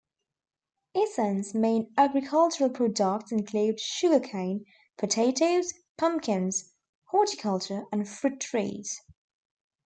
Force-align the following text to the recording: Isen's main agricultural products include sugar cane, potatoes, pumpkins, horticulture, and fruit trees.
Isen's 0.97 1.53
main 1.53 1.93
agricultural 1.95 2.71
products 2.71 3.31
include 3.31 3.79
sugar 3.79 4.19
cane, 4.19 4.65
potatoes, 4.97 5.75
pumpkins, 5.95 6.73
horticulture, 7.11 7.83
and 7.91 8.09
fruit 8.09 8.39
trees. 8.39 8.99